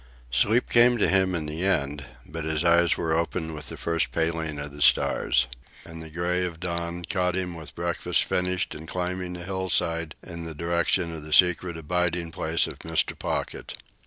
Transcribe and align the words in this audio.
Sleep 0.31 0.67
came 0.67 0.97
to 0.97 1.07
him 1.07 1.35
in 1.35 1.45
the 1.45 1.63
end, 1.63 2.05
but 2.25 2.43
his 2.43 2.63
eyes 2.65 2.97
were 2.97 3.13
open 3.15 3.53
with 3.53 3.69
the 3.69 3.77
first 3.77 4.11
paling 4.11 4.57
of 4.57 4.71
the 4.73 4.81
stars, 4.81 5.45
and 5.85 6.01
the 6.01 6.09
gray 6.09 6.43
of 6.43 6.59
dawn 6.59 7.05
caught 7.07 7.35
him 7.35 7.53
with 7.53 7.75
breakfast 7.75 8.23
finished 8.23 8.73
and 8.73 8.87
climbing 8.87 9.33
the 9.33 9.43
hillside 9.45 10.15
in 10.23 10.43
the 10.43 10.55
direction 10.55 11.13
of 11.13 11.21
the 11.21 11.31
secret 11.31 11.77
abiding 11.77 12.31
place 12.31 12.65
of 12.65 12.79
Mr. 12.79 13.13
Pocket. 13.15 13.77